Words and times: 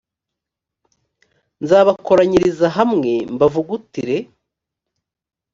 nzabakoranyiriza 1.63 2.67
hamwe 2.77 3.11
mbavugutire 3.33 4.17